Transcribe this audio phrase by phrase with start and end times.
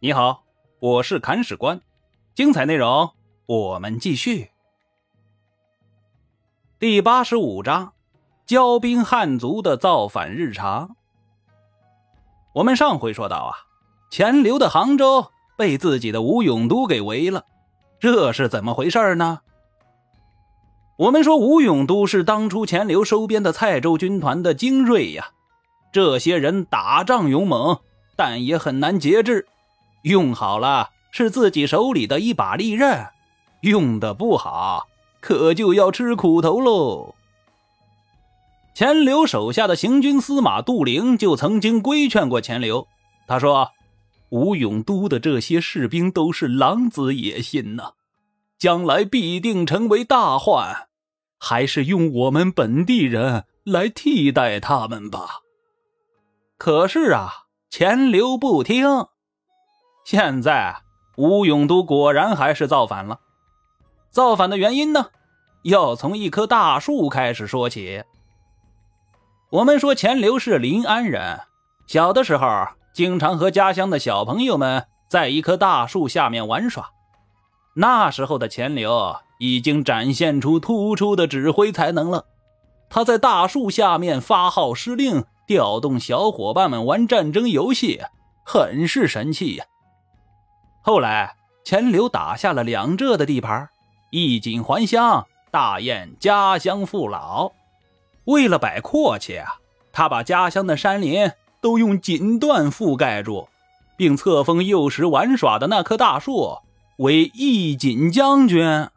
[0.00, 0.44] 你好，
[0.78, 1.80] 我是砍史官，
[2.32, 3.10] 精彩内容
[3.46, 4.52] 我们继续。
[6.78, 7.94] 第八十五章：
[8.46, 10.94] 骄兵汉族的造反日常。
[12.54, 13.66] 我们上回说到啊，
[14.08, 17.44] 钱镠的杭州被自己的吴永都给围了，
[17.98, 19.40] 这是怎么回事呢？
[20.96, 25.32] 我们说吴永都是当初钱镠收编的蔡州军团的精锐呀，
[25.90, 27.80] 这些人打仗勇猛，
[28.14, 29.48] 但也很难节制。
[30.02, 33.08] 用好了是自己手里的一把利刃，
[33.62, 34.88] 用的不好
[35.20, 37.14] 可就要吃苦头喽。
[38.74, 42.86] 钱镠手下的行军司马杜陵就曾经规劝过钱镠，
[43.26, 43.72] 他说
[44.30, 47.94] ：“吴永都的这些士兵都是狼子野心呐，
[48.56, 50.86] 将来必定成为大患，
[51.40, 55.40] 还是用我们本地人来替代他们吧。”
[56.56, 59.06] 可是啊，钱镠不听。
[60.10, 60.74] 现在，
[61.18, 63.20] 吴永都果然还是造反了。
[64.10, 65.10] 造反的原因呢，
[65.64, 68.04] 要从一棵大树开始说起。
[69.50, 71.40] 我们说钱镠是临安人，
[71.86, 76.88] 小的时候经常和家乡的小朋友们在一棵大树下面玩耍。
[77.74, 82.24] 那时候的钱镠已经展现出突出的指挥才能了。
[82.88, 88.00] 他在大树下面发号施令，调动小伙伴们玩战争游戏，
[88.46, 89.66] 很是神气呀。
[90.88, 93.68] 后来，钱镠打下了两浙的地盘，
[94.10, 97.52] 衣锦还乡，大宴家乡父老。
[98.24, 99.56] 为了摆阔气啊，
[99.92, 103.50] 他把家乡的山林都用锦缎覆盖住，
[103.98, 106.56] 并册封幼时玩耍的那棵大树
[106.96, 108.88] 为义锦将军。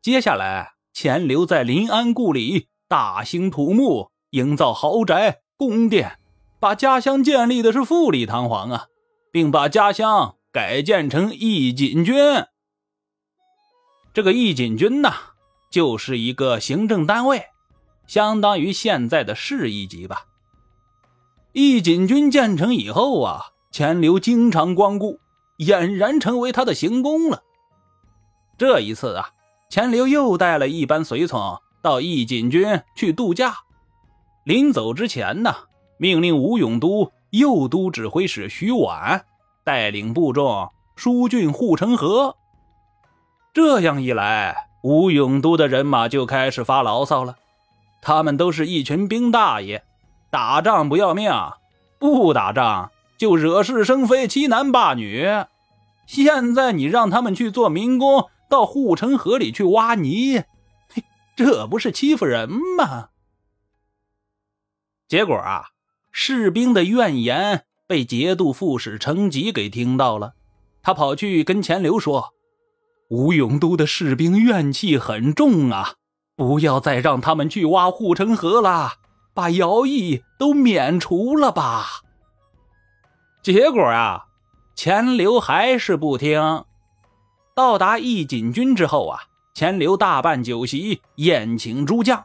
[0.00, 6.20] 接下来，钱镠在临安故里大兴土木，营造豪宅宫殿，
[6.60, 8.86] 把家乡建立的是富丽堂皇啊，
[9.32, 10.36] 并把家乡。
[10.50, 12.16] 改建成义锦军，
[14.14, 15.12] 这个义锦军呢，
[15.70, 17.44] 就是一个行政单位，
[18.06, 20.24] 相当于现在的市一级吧。
[21.52, 25.20] 义锦军建成以后啊，钱镠经常光顾，
[25.58, 27.42] 俨然成为他的行宫了。
[28.56, 29.28] 这一次啊，
[29.68, 33.54] 钱镠又带了一班随从到义锦军去度假，
[34.44, 35.54] 临走之前呢，
[35.98, 39.26] 命令吴永都右都指挥使徐婉。
[39.68, 42.38] 带领部众疏浚护城河，
[43.52, 47.36] 这样一来，吴永都的人马就开始发牢骚了。
[48.00, 49.84] 他们都是一群兵大爷，
[50.30, 51.30] 打仗不要命，
[51.98, 55.28] 不打仗就惹是生非、欺男霸女。
[56.06, 60.44] 现在你让他们去做民工，到护城河里去挖泥，
[61.36, 63.10] 这不是欺负人吗？
[65.06, 65.66] 结果啊，
[66.10, 67.66] 士兵的怨言。
[67.88, 70.34] 被节度副使程吉给听到了，
[70.82, 72.34] 他跑去跟钱镠说
[73.08, 75.94] ：“吴永都的士兵怨气很重啊，
[76.36, 78.92] 不要再让他们去挖护城河了，
[79.32, 82.02] 把徭役都免除了吧。”
[83.42, 84.26] 结果啊，
[84.76, 86.64] 钱镠还是不听。
[87.56, 89.22] 到达义锦军之后啊，
[89.54, 92.22] 钱镠大办酒席，宴请诸将。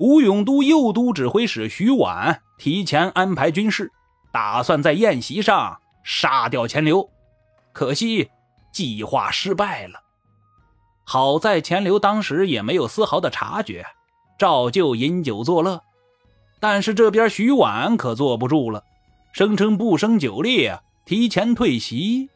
[0.00, 3.92] 吴永都右都指挥使徐婉提前安排军事。
[4.32, 7.08] 打算在宴席上杀掉钱镠，
[7.72, 8.30] 可惜
[8.72, 10.00] 计划失败了。
[11.04, 13.86] 好在钱镠当时也没有丝毫的察觉，
[14.38, 15.82] 照旧饮酒作乐。
[16.58, 18.84] 但是这边徐婉可坐不住了，
[19.32, 20.70] 声称不胜酒力，
[21.04, 22.30] 提前退席。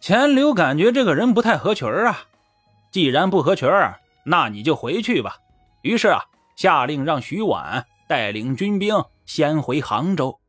[0.00, 2.24] 钱流感觉这个人不太合群啊，
[2.90, 3.68] 既然不合群
[4.24, 5.36] 那你就回去吧。
[5.82, 6.24] 于是啊，
[6.56, 10.40] 下令让徐婉带领军兵先回杭州。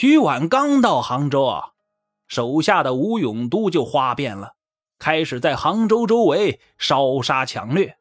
[0.00, 1.70] 徐婉刚到杭州啊，
[2.28, 4.52] 手下的吴永都就哗变了，
[4.96, 7.96] 开始在杭州周围烧杀抢掠。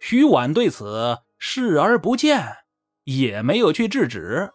[0.00, 2.42] 徐婉对此视而不见，
[3.04, 4.50] 也没有去制止。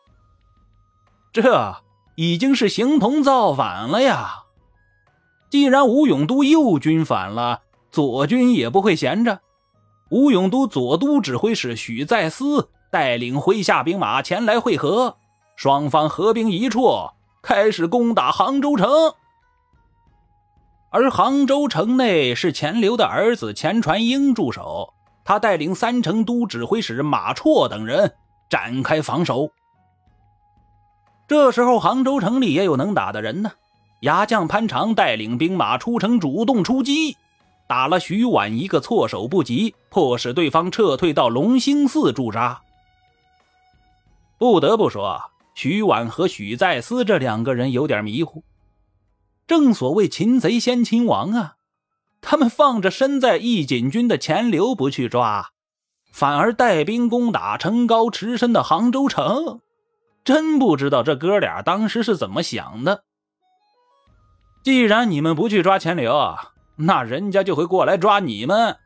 [1.31, 1.75] 这
[2.15, 4.45] 已经是形同造反了呀！
[5.51, 7.61] 既然吴永都右军反了，
[7.91, 9.41] 左军也不会闲着。
[10.09, 15.19] 吴永都左都指挥使许再思带领麾下兵马前来会合。
[15.61, 16.89] 双方合兵一处，
[17.43, 18.89] 开始攻打杭州城。
[20.89, 24.91] 而杭州城内是钱镠的儿子钱传英驻守，
[25.23, 28.11] 他带领三成都指挥使马绰等人
[28.49, 29.51] 展开防守。
[31.27, 33.51] 这时候，杭州城里也有能打的人呢。
[33.99, 37.15] 牙将潘长带领兵马出城，主动出击，
[37.67, 42.59] 打了徐婉一个措手不及，迫使对方撤退到龙兴寺驻扎。
[44.39, 45.21] 不得不说。
[45.53, 48.43] 徐婉和许再思这两个人有点迷糊。
[49.47, 51.55] 正所谓擒贼先擒王啊，
[52.21, 55.49] 他们放着身在义锦军的钱刘不去抓，
[56.11, 59.59] 反而带兵攻打城高池深的杭州城，
[60.23, 63.03] 真不知道这哥俩当时是怎么想的。
[64.63, 66.35] 既然你们不去抓钱刘，
[66.77, 68.77] 那人家就会过来抓你们。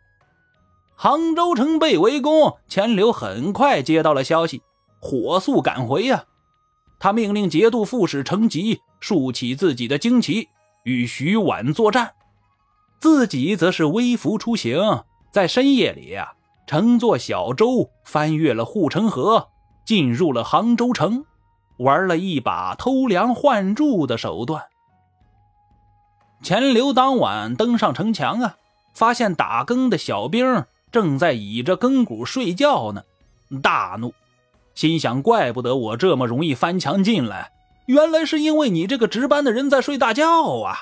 [0.96, 4.62] 杭州城被围攻，钱刘很快接到了消息，
[5.00, 6.26] 火速赶回呀。
[7.00, 10.50] 他命令节度副使程吉竖起自己的旌旗。
[10.84, 12.14] 与徐婉作战，
[13.00, 16.34] 自己则是微服出行，在深夜里啊，
[16.68, 19.48] 乘坐小舟翻越了护城河，
[19.84, 21.26] 进入了杭州城，
[21.78, 24.62] 玩了一把偷梁换柱的手段。
[26.44, 28.56] 钱镠当晚登上城墙啊，
[28.94, 33.02] 发现打更的小兵正在倚着更鼓睡觉呢，
[33.64, 34.14] 大怒，
[34.76, 37.52] 心想：怪不得我这么容易翻墙进来。
[37.88, 40.76] 原来是因为你这个值班的人在睡大觉啊！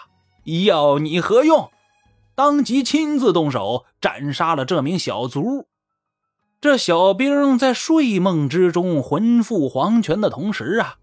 [0.65, 1.69] 要你何用？
[2.35, 5.67] 当即亲自动手斩杀了这名小卒。
[6.59, 10.95] 这小兵在睡梦之中魂赴黄泉的同时啊，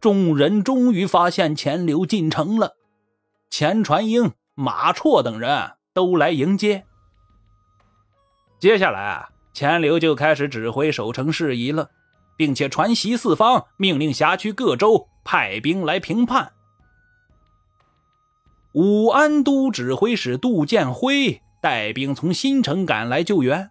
[0.00, 2.72] 众人终于发现钱刘进城了。
[3.50, 6.84] 钱传英、马绰等人都来迎接。
[8.58, 11.90] 接下来啊，钱刘就开始指挥守城事宜了，
[12.36, 15.08] 并且传檄四方，命令辖区各州。
[15.26, 16.52] 派兵来平叛。
[18.74, 23.70] 武安都指挥使杜建辉带兵从新城赶来救援，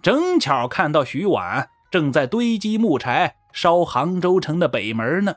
[0.00, 5.34] 正巧看到徐婉正在堆积木柴烧杭州城的北门呢。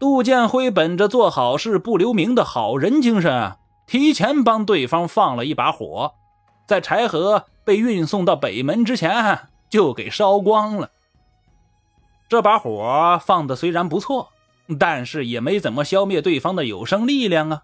[0.00, 3.56] 杜建辉本着做好事不留名的好人精神，
[3.86, 6.14] 提前帮对方放了一把火，
[6.66, 10.90] 在柴禾被运送到北门之前就给烧光了。
[12.28, 14.28] 这把火放的虽然不错，
[14.78, 17.62] 但是也没怎么消灭对方的有生力量啊，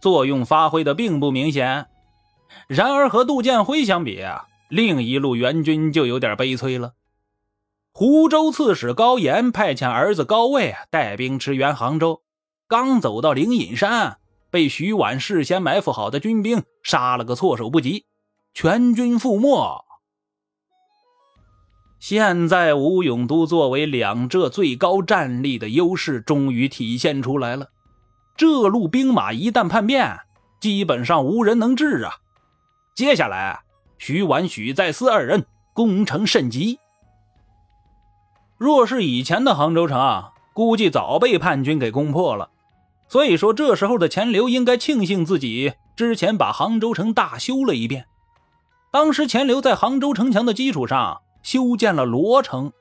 [0.00, 1.86] 作用发挥的并不明显。
[2.66, 6.94] 然而和杜建辉相比啊，另一路援军就有点悲催了。
[7.92, 12.22] 湖州刺史高岩派遣儿子高卫带兵支援杭州，
[12.68, 14.16] 刚走到灵隐山，
[14.50, 18.06] 被徐婉事先埋伏好的军兵杀了个措手不及，
[18.54, 19.89] 全军覆没。
[22.00, 27.68] 现在吴永都作为两浙最高战力的优势终于体现出来了。
[28.38, 30.20] 这路兵马一旦叛变，
[30.58, 32.14] 基本上无人能治啊！
[32.94, 33.60] 接下来，
[33.98, 35.44] 徐婉、许再思二人
[35.74, 36.78] 攻城甚急。
[38.56, 40.24] 若是以前的杭州城，
[40.54, 42.48] 估计早被叛军给攻破了。
[43.08, 48.06] 所以说，这时候的钱刘应该庆幸自己之前把杭州城大修了一遍。
[48.90, 51.20] 当时钱刘在杭州城墙的基础上。
[51.42, 52.72] 修建了罗城。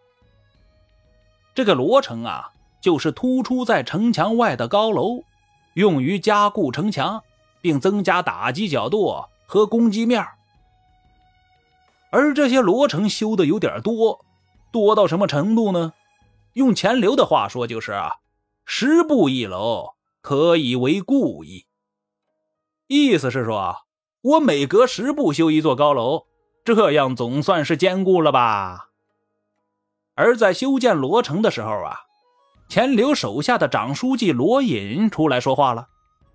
[1.56, 2.52] 这个罗城啊，
[2.82, 5.24] 就是突出在城墙外的高楼，
[5.74, 7.24] 用于加固城墙，
[7.62, 10.26] 并增加打击角度和攻击面。
[12.12, 14.26] 而这些罗城修的有点多，
[14.72, 15.94] 多到什么程度呢？
[16.54, 18.16] 用钱流的话说，就是啊，
[18.66, 21.66] 十步一楼，可以为故意。
[22.88, 23.86] 意思是说，
[24.22, 26.29] 我每隔十步修一座高楼。
[26.75, 28.89] 这样总算是坚固了吧？
[30.16, 32.02] 而在修建罗城的时候啊，
[32.68, 35.88] 钱刘手下的长书记罗隐出来说话了。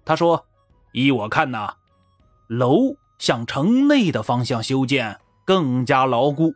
[0.05, 0.47] 他说
[0.93, 1.75] ：“依我看呐，
[2.49, 6.55] 楼向城内的方向修建更加牢固。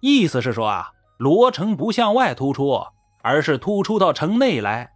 [0.00, 2.86] 意思是说啊，罗城不向外突出，
[3.22, 4.90] 而是突出到城内来。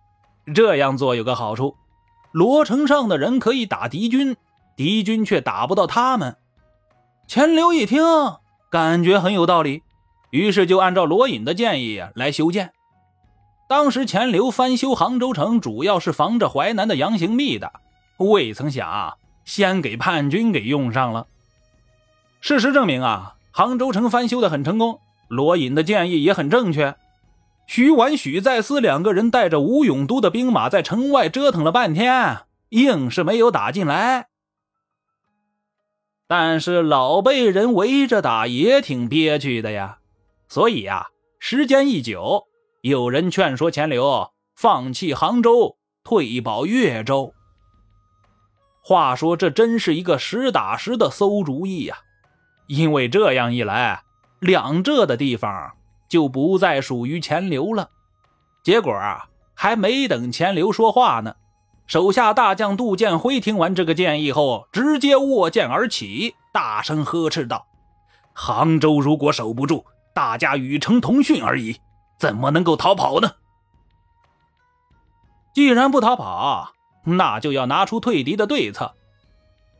[0.55, 1.77] 这样做有个好处，
[2.33, 4.37] 罗城上的人可以打敌军，
[4.75, 6.37] 敌军却打不到他们。”
[7.29, 8.03] 钱刘一听，
[8.71, 9.83] 感觉很有道理，
[10.31, 12.73] 于是就按照罗隐的建议来修建。
[13.69, 17.71] 当时钱刘翻修杭州城，主要是防着淮南的杨行密的，
[18.17, 21.27] 未曾想先给叛军给用上了。
[22.41, 26.97] 事实证明啊，杭州城翻修的很成功，罗隐的建议也很正确。
[27.67, 32.39] 徐婉、许再思两个人带着吴永都的兵马在城外折腾了半天，
[32.71, 34.28] 硬是没有打进来。
[36.29, 39.99] 但是老被人围着打也挺憋屈的呀，
[40.47, 41.07] 所以呀，
[41.39, 42.45] 时间一久，
[42.83, 47.33] 有人劝说钱镠放弃杭州，退保越州。
[48.83, 51.97] 话说这真是一个实打实的馊主意呀，
[52.67, 54.03] 因为这样一来，
[54.39, 55.73] 两浙的地方
[56.11, 57.89] 就不再属于钱镠了。
[58.63, 61.35] 结果啊，还没等钱镠说话呢。
[61.89, 67.67] 手下大将杜建辉听完这个建议后，直接握剑而起，大声呵斥道
[68.35, 71.81] ：“杭州如果守不住，大家与城同训而已。
[72.19, 73.31] 怎么能够逃跑呢？
[75.55, 76.73] 既然不逃跑，
[77.05, 78.95] 那就要拿出退敌的对策。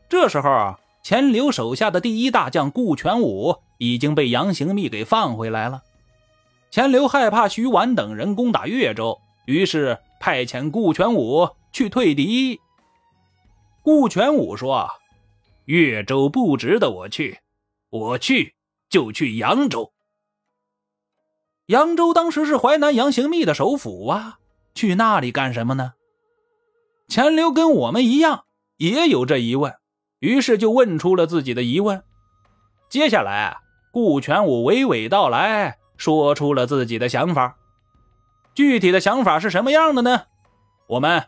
[0.09, 5.83] 这时候，钱刘手下的第一大将顾全武已经被杨行密给放回来了。
[6.71, 12.59] 钱刘害怕徐婉等人攻打越州，于是派遣顾全武去退敌。
[13.81, 14.89] 顾全武说
[15.65, 17.39] ：“越州不值得我去，
[17.89, 18.55] 我去
[18.89, 19.91] 就去扬州。
[21.67, 24.39] 扬州当时是淮南杨行密的首府啊，
[24.73, 25.93] 去那里干什么呢？”
[27.07, 28.45] 钱镠跟我们一样
[28.77, 29.75] 也有这疑问，
[30.19, 32.03] 于是就问出了自己的疑问。
[32.89, 33.57] 接下来，
[33.91, 35.77] 顾全武娓娓道来。
[35.97, 37.57] 说出了自己的想法，
[38.55, 40.27] 具体的想法是什么样的呢？
[40.87, 41.27] 我们